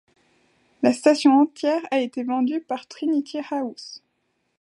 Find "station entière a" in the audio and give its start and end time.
0.93-1.99